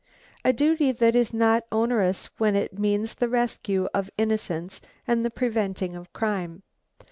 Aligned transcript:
"A 0.43 0.51
duty 0.51 0.91
that 0.93 1.15
is 1.15 1.31
not 1.31 1.67
onerous 1.71 2.25
when 2.39 2.55
it 2.55 2.79
means 2.79 3.13
the 3.13 3.29
rescue 3.29 3.87
of 3.93 4.09
innocence 4.17 4.81
and 5.07 5.23
the 5.23 5.29
preventing 5.29 5.95
of 5.95 6.11
crime. 6.11 6.63